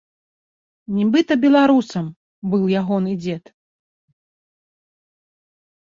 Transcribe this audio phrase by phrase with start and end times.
[0.99, 2.05] Нібыта беларусам
[2.55, 3.43] быў ягоны дзед.